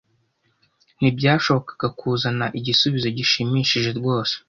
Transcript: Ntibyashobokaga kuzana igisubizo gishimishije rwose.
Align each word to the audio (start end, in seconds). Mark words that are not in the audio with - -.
Ntibyashobokaga 0.97 1.87
kuzana 1.99 2.45
igisubizo 2.59 3.07
gishimishije 3.17 3.89
rwose. 3.99 4.33